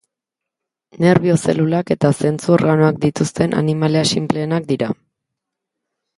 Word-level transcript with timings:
Nerbio 1.05 1.35
zelulak 1.41 1.93
eta 1.97 2.11
zentzu 2.21 2.55
organoak 2.57 2.99
dituzten 3.05 3.55
animalia 3.61 4.03
sinpleenak 4.17 4.69
dira. 4.73 4.91